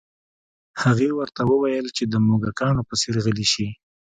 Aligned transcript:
هغې 0.83 1.09
ورته 1.19 1.41
وویل 1.51 1.87
چې 1.97 2.03
د 2.11 2.13
موږکانو 2.27 2.81
په 2.89 2.93
څیر 3.01 3.15
غلي 3.25 3.45
شي 3.53 3.67